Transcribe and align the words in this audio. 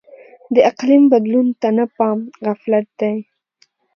د 0.55 0.55
اقلیم 0.69 1.03
بدلون 1.13 1.47
ته 1.61 1.69
نه 1.77 1.85
پام 1.97 2.19
غفلت 2.45 2.87
دی. 2.99 3.15